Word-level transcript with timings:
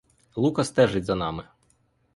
Лука 0.35 0.63
стежить 0.63 1.05
за 1.05 1.15
нами. 1.15 1.43